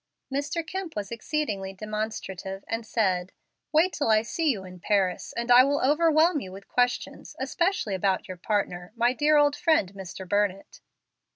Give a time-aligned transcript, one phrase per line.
[0.33, 0.65] Mr.
[0.65, 3.31] Kemp was exceedingly demonstrative, and said,
[3.71, 7.93] "Wait till I see you in Paris, and I will overwhelm you with questions, especially
[7.93, 10.27] about your partner, my dear old friend, Mr.
[10.27, 10.79] Burnett."